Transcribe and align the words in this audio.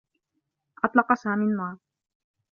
أطلق 0.83 1.13
سامي 1.13 1.45
النّار. 1.45 1.77